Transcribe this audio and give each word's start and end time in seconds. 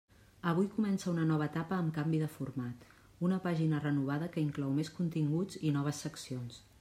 Avui 0.51 0.67
comença 0.75 1.09
una 1.11 1.25
nova 1.31 1.47
etapa 1.51 1.77
amb 1.81 1.93
canvi 1.97 2.21
de 2.23 2.29
format, 2.37 2.87
una 3.29 3.39
pàgina 3.45 3.83
renovada 3.85 4.31
que 4.37 4.45
inclou 4.47 4.73
més 4.79 4.93
continguts 5.01 5.63
i 5.71 5.75
noves 5.77 6.05
seccions. 6.07 6.63